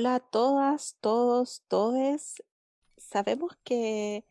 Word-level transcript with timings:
Hola 0.00 0.14
a 0.14 0.20
todas, 0.20 0.96
todos, 1.02 1.62
todes. 1.68 2.42
Sabemos 2.96 3.52
que 3.64 4.24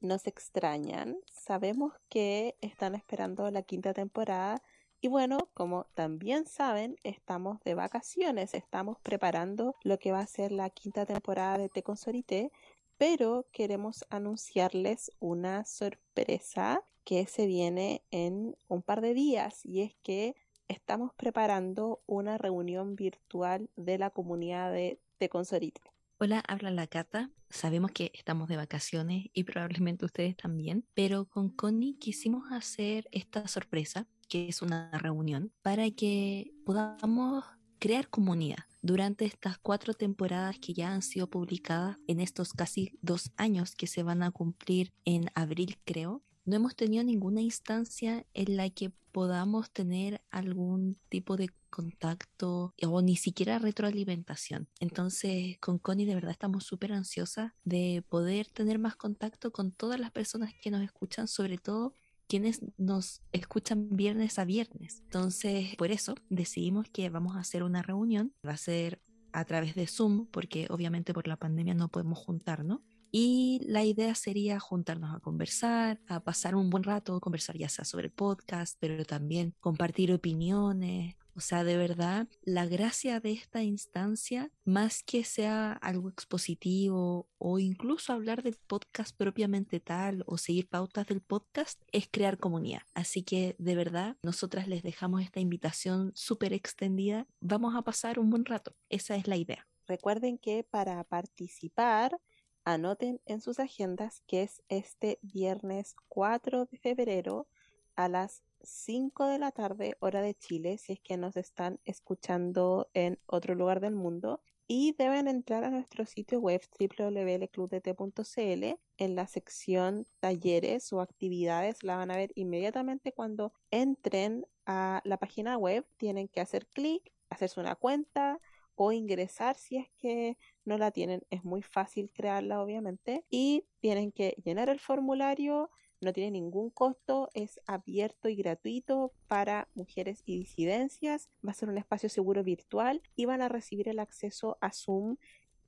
nos 0.00 0.26
extrañan, 0.26 1.16
sabemos 1.30 1.92
que 2.08 2.56
están 2.60 2.96
esperando 2.96 3.48
la 3.52 3.62
quinta 3.62 3.94
temporada 3.94 4.64
y 5.00 5.06
bueno, 5.06 5.48
como 5.54 5.86
también 5.94 6.44
saben, 6.46 6.96
estamos 7.04 7.62
de 7.62 7.76
vacaciones, 7.76 8.52
estamos 8.52 8.98
preparando 8.98 9.76
lo 9.84 9.96
que 10.00 10.10
va 10.10 10.18
a 10.18 10.26
ser 10.26 10.50
la 10.50 10.70
quinta 10.70 11.06
temporada 11.06 11.56
de 11.56 11.68
Te 11.68 11.84
Consorité, 11.84 12.50
pero 12.98 13.46
queremos 13.52 14.04
anunciarles 14.10 15.12
una 15.20 15.64
sorpresa 15.66 16.82
que 17.04 17.26
se 17.26 17.46
viene 17.46 18.02
en 18.10 18.56
un 18.66 18.82
par 18.82 19.02
de 19.02 19.14
días 19.14 19.64
y 19.64 19.82
es 19.82 19.94
que 20.02 20.34
estamos 20.68 21.12
preparando 21.14 22.02
una 22.06 22.38
reunión 22.38 22.96
virtual 22.96 23.70
de 23.76 23.98
la 23.98 24.10
comunidad 24.10 24.72
de 24.72 25.00
Te 25.18 25.28
Consorite. 25.28 25.80
Hola, 26.18 26.42
habla 26.48 26.70
la 26.70 26.86
Cata. 26.86 27.30
Sabemos 27.50 27.90
que 27.92 28.10
estamos 28.14 28.48
de 28.48 28.56
vacaciones 28.56 29.26
y 29.32 29.44
probablemente 29.44 30.04
ustedes 30.04 30.36
también, 30.36 30.86
pero 30.94 31.26
con 31.26 31.50
Connie 31.50 31.98
quisimos 31.98 32.50
hacer 32.50 33.08
esta 33.12 33.46
sorpresa, 33.48 34.06
que 34.28 34.48
es 34.48 34.62
una 34.62 34.90
reunión, 34.92 35.52
para 35.62 35.90
que 35.90 36.52
podamos 36.64 37.44
crear 37.78 38.08
comunidad. 38.08 38.64
Durante 38.82 39.24
estas 39.24 39.58
cuatro 39.58 39.94
temporadas 39.94 40.58
que 40.58 40.72
ya 40.72 40.92
han 40.92 41.02
sido 41.02 41.28
publicadas 41.28 41.98
en 42.06 42.20
estos 42.20 42.52
casi 42.52 42.98
dos 43.02 43.32
años 43.36 43.74
que 43.74 43.86
se 43.86 44.02
van 44.02 44.22
a 44.22 44.30
cumplir 44.30 44.92
en 45.04 45.26
abril, 45.34 45.78
creo, 45.84 46.22
no 46.46 46.56
hemos 46.56 46.74
tenido 46.74 47.04
ninguna 47.04 47.42
instancia 47.42 48.24
en 48.32 48.56
la 48.56 48.70
que 48.70 48.92
podamos 49.12 49.70
tener 49.70 50.22
algún 50.30 50.98
tipo 51.08 51.36
de 51.36 51.50
contacto 51.70 52.74
o 52.82 53.02
ni 53.02 53.16
siquiera 53.16 53.58
retroalimentación. 53.58 54.68
Entonces, 54.80 55.58
con 55.58 55.78
Connie 55.78 56.06
de 56.06 56.14
verdad 56.14 56.30
estamos 56.30 56.64
súper 56.64 56.92
ansiosas 56.92 57.52
de 57.64 58.04
poder 58.08 58.46
tener 58.48 58.78
más 58.78 58.96
contacto 58.96 59.52
con 59.52 59.72
todas 59.72 60.00
las 60.00 60.10
personas 60.10 60.54
que 60.62 60.70
nos 60.70 60.82
escuchan, 60.82 61.28
sobre 61.28 61.58
todo 61.58 61.94
quienes 62.28 62.60
nos 62.76 63.22
escuchan 63.32 63.88
viernes 63.96 64.38
a 64.38 64.44
viernes. 64.44 65.00
Entonces, 65.04 65.76
por 65.76 65.90
eso 65.90 66.14
decidimos 66.28 66.88
que 66.90 67.08
vamos 67.08 67.36
a 67.36 67.40
hacer 67.40 67.62
una 67.62 67.82
reunión. 67.82 68.32
Va 68.46 68.52
a 68.52 68.56
ser 68.56 69.00
a 69.32 69.44
través 69.44 69.74
de 69.74 69.86
Zoom, 69.86 70.26
porque 70.26 70.66
obviamente 70.70 71.12
por 71.12 71.28
la 71.28 71.36
pandemia 71.36 71.74
no 71.74 71.88
podemos 71.88 72.18
juntarnos. 72.18 72.80
Y 73.18 73.62
la 73.64 73.82
idea 73.82 74.14
sería 74.14 74.60
juntarnos 74.60 75.16
a 75.16 75.20
conversar, 75.20 75.98
a 76.06 76.20
pasar 76.20 76.54
un 76.54 76.68
buen 76.68 76.82
rato, 76.82 77.18
conversar 77.18 77.56
ya 77.56 77.70
sea 77.70 77.86
sobre 77.86 78.10
podcast, 78.10 78.76
pero 78.78 79.06
también 79.06 79.54
compartir 79.58 80.12
opiniones. 80.12 81.16
O 81.34 81.40
sea, 81.40 81.64
de 81.64 81.78
verdad, 81.78 82.28
la 82.42 82.66
gracia 82.66 83.18
de 83.20 83.32
esta 83.32 83.62
instancia, 83.62 84.50
más 84.66 85.02
que 85.02 85.24
sea 85.24 85.72
algo 85.72 86.10
expositivo 86.10 87.26
o 87.38 87.58
incluso 87.58 88.12
hablar 88.12 88.42
del 88.42 88.58
podcast 88.66 89.16
propiamente 89.16 89.80
tal 89.80 90.22
o 90.26 90.36
seguir 90.36 90.68
pautas 90.68 91.06
del 91.06 91.22
podcast, 91.22 91.80
es 91.92 92.08
crear 92.10 92.36
comunidad. 92.36 92.82
Así 92.92 93.22
que 93.22 93.56
de 93.58 93.76
verdad, 93.76 94.18
nosotras 94.22 94.68
les 94.68 94.82
dejamos 94.82 95.22
esta 95.22 95.40
invitación 95.40 96.12
súper 96.14 96.52
extendida. 96.52 97.26
Vamos 97.40 97.76
a 97.76 97.80
pasar 97.80 98.18
un 98.18 98.28
buen 98.28 98.44
rato. 98.44 98.76
Esa 98.90 99.16
es 99.16 99.26
la 99.26 99.38
idea. 99.38 99.66
Recuerden 99.86 100.36
que 100.36 100.64
para 100.64 101.02
participar 101.04 102.18
Anoten 102.66 103.20
en 103.26 103.40
sus 103.40 103.60
agendas 103.60 104.24
que 104.26 104.42
es 104.42 104.60
este 104.68 105.20
viernes 105.22 105.94
4 106.08 106.64
de 106.64 106.76
febrero 106.78 107.46
a 107.94 108.08
las 108.08 108.42
5 108.62 109.28
de 109.28 109.38
la 109.38 109.52
tarde, 109.52 109.96
hora 110.00 110.20
de 110.20 110.34
Chile, 110.34 110.76
si 110.76 110.94
es 110.94 111.00
que 111.00 111.16
nos 111.16 111.36
están 111.36 111.78
escuchando 111.84 112.90
en 112.92 113.20
otro 113.26 113.54
lugar 113.54 113.78
del 113.78 113.94
mundo. 113.94 114.42
Y 114.66 114.96
deben 114.98 115.28
entrar 115.28 115.62
a 115.62 115.70
nuestro 115.70 116.06
sitio 116.06 116.40
web 116.40 116.60
www.clubdt.cl 116.76 118.64
en 118.96 119.14
la 119.14 119.28
sección 119.28 120.04
talleres 120.18 120.92
o 120.92 121.00
actividades. 121.00 121.84
La 121.84 121.94
van 121.94 122.10
a 122.10 122.16
ver 122.16 122.32
inmediatamente 122.34 123.12
cuando 123.12 123.52
entren 123.70 124.44
a 124.64 125.02
la 125.04 125.18
página 125.18 125.56
web. 125.56 125.86
Tienen 125.98 126.26
que 126.26 126.40
hacer 126.40 126.66
clic, 126.66 127.12
hacerse 127.30 127.60
una 127.60 127.76
cuenta, 127.76 128.40
o 128.76 128.92
ingresar 128.92 129.56
si 129.56 129.76
es 129.78 129.88
que 129.98 130.38
no 130.64 130.78
la 130.78 130.92
tienen. 130.92 131.22
Es 131.30 131.44
muy 131.44 131.62
fácil 131.62 132.10
crearla, 132.14 132.62
obviamente. 132.62 133.24
Y 133.28 133.64
tienen 133.80 134.12
que 134.12 134.36
llenar 134.44 134.68
el 134.68 134.78
formulario. 134.78 135.70
No 136.00 136.12
tiene 136.12 136.32
ningún 136.32 136.70
costo, 136.70 137.30
es 137.32 137.58
abierto 137.66 138.28
y 138.28 138.36
gratuito 138.36 139.12
para 139.28 139.68
mujeres 139.74 140.22
y 140.26 140.38
disidencias. 140.38 141.30
Va 141.44 141.52
a 141.52 141.54
ser 141.54 141.70
un 141.70 141.78
espacio 141.78 142.08
seguro 142.08 142.44
virtual 142.44 143.02
y 143.16 143.24
van 143.24 143.42
a 143.42 143.48
recibir 143.48 143.88
el 143.88 143.98
acceso 143.98 144.58
a 144.60 144.72
Zoom 144.72 145.16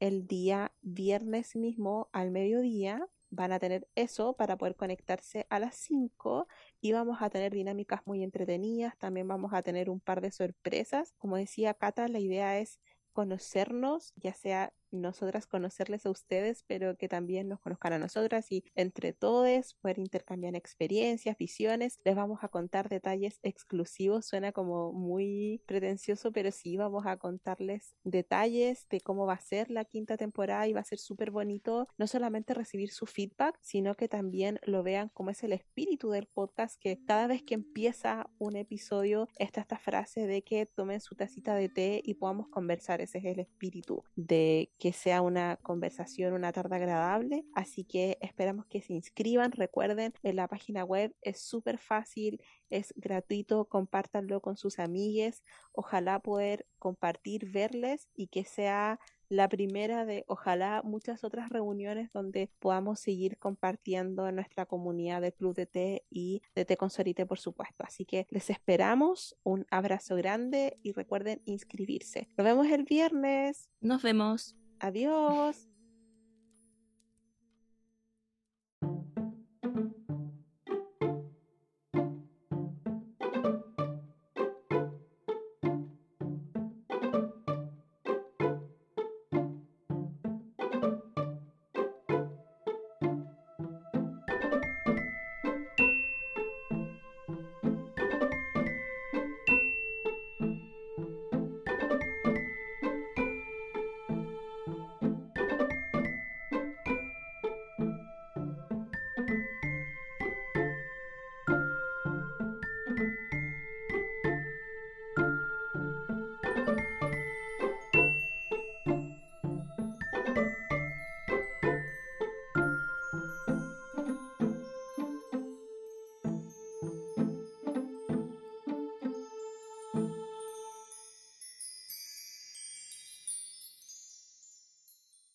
el 0.01 0.27
día 0.27 0.73
viernes 0.83 1.57
mismo 1.57 2.09
al 2.13 2.31
mediodía 2.31 3.09
van 3.31 3.53
a 3.53 3.59
tener 3.59 3.89
eso 3.95 4.35
para 4.35 4.57
poder 4.57 4.77
conectarse 4.77 5.47
a 5.51 5.59
las 5.59 5.75
5 5.77 6.47
y 6.81 6.93
vamos 6.93 7.19
a 7.21 7.31
tener 7.31 7.53
dinámicas 7.53 8.07
muy 8.07 8.23
entretenidas, 8.23 8.97
también 8.99 9.29
vamos 9.29 9.53
a 9.53 9.63
tener 9.63 9.91
un 9.91 10.01
par 10.01 10.21
de 10.21 10.31
sorpresas. 10.31 11.15
Como 11.19 11.37
decía 11.37 11.75
Cata, 11.75 12.09
la 12.09 12.21
idea 12.21 12.59
es 12.59 12.79
conocernos, 13.19 14.13
ya 14.15 14.33
sea 14.33 14.73
nosotras 14.91 15.47
conocerles 15.47 16.07
a 16.07 16.11
ustedes, 16.11 16.65
pero 16.67 16.97
que 16.97 17.09
también 17.09 17.49
nos 17.49 17.61
conozcan 17.61 17.95
a 17.95 17.99
nosotras 17.99 18.51
y 18.53 18.65
entre 18.75 19.13
todos 19.13 19.39
poder 19.81 19.99
intercambiar 19.99 20.55
experiencias, 20.57 21.37
visiones. 21.37 22.01
Les 22.05 22.17
vamos 22.17 22.41
a 22.43 22.49
contar 22.49 22.89
detalles 22.89 23.39
exclusivos, 23.43 24.27
suena 24.27 24.53
como 24.53 24.93
muy 24.93 25.63
pretencioso, 25.67 26.33
pero 26.33 26.51
sí 26.51 26.77
vamos 26.77 27.07
a 27.07 27.17
contarles 27.17 27.95
detalles 28.05 28.87
de 28.91 29.01
cómo 29.01 29.27
va 29.27 29.35
a 29.35 29.41
ser 29.41 29.71
la 29.71 29.85
quinta 29.85 30.17
temporada 30.17 30.67
y 30.67 30.73
va 30.73 30.81
a 30.81 30.85
ser 30.85 30.99
súper 30.99 31.31
bonito 31.31 31.89
no 31.97 32.07
solamente 32.07 32.55
recibir 32.55 32.91
su 32.91 33.07
feedback, 33.07 33.59
sino 33.63 33.95
que 33.95 34.09
también 34.09 34.59
lo 34.65 34.83
vean 34.83 35.09
como 35.15 35.31
es 35.31 35.43
el 35.43 35.53
espíritu 35.53 36.11
del 36.11 36.27
podcast, 36.27 36.81
que 36.81 36.99
cada 37.05 37.27
vez 37.27 37.43
que 37.43 37.55
empieza 37.55 38.29
un 38.39 38.57
episodio 38.57 39.29
está 39.39 39.61
esta 39.61 39.79
frase 39.79 40.27
de 40.27 40.43
que 40.43 40.67
tomen 40.67 41.01
su 41.01 41.15
tacita 41.15 41.55
de 41.55 41.69
té 41.69 42.03
y 42.05 42.15
podamos 42.15 42.49
conversar, 42.49 43.01
ese 43.01 43.19
es 43.19 43.25
el 43.25 43.41
espíritu 43.41 44.03
de 44.17 44.73
que 44.79 44.93
sea 44.93 45.23
una 45.23 45.57
conversación, 45.57 46.33
una 46.33 46.53
tarde 46.53 46.77
agradable. 46.77 47.45
Así 47.55 47.85
que 47.85 48.19
esperamos 48.21 48.67
que 48.67 48.81
se 48.81 48.93
inscriban. 48.93 49.53
Recuerden, 49.53 50.15
en 50.23 50.37
la 50.37 50.49
página 50.49 50.85
web 50.85 51.15
es 51.23 51.41
súper 51.41 51.79
fácil, 51.79 52.43
es 52.71 52.95
gratuito, 52.97 53.67
compártanlo 53.67 54.41
con 54.41 54.57
sus 54.57 54.79
amigues. 54.79 55.43
Ojalá 55.73 56.21
poder 56.21 56.67
compartir, 56.79 57.51
verles 57.51 58.09
y 58.15 58.29
que 58.29 58.45
sea 58.45 59.01
la 59.29 59.49
primera 59.49 60.07
de 60.07 60.25
ojalá 60.27 60.83
muchas 60.83 61.23
otras 61.23 61.51
reuniones 61.51 62.11
donde 62.13 62.51
podamos 62.59 63.01
seguir 63.01 63.39
compartiendo 63.39 64.31
nuestra 64.33 64.67
comunidad 64.67 65.21
de 65.21 65.33
Club 65.33 65.55
de 65.55 65.67
Té 65.67 66.05
y 66.11 66.43
de 66.55 66.65
Té 66.65 66.77
con 66.77 66.91
Sorite, 66.91 67.27
por 67.27 67.39
supuesto. 67.39 67.85
Así 67.87 68.05
que 68.05 68.27
les 68.31 68.49
esperamos, 68.51 69.37
un 69.43 69.67
abrazo 69.71 70.17
grande 70.17 70.79
y 70.83 70.93
recuerden 70.93 71.43
inscribirse. 71.45 72.29
Nos 72.37 72.45
vemos 72.45 72.67
el 72.69 72.85
viernes. 72.85 73.69
Nos 73.81 74.03
vemos. 74.03 74.57
Adiós. 74.81 75.68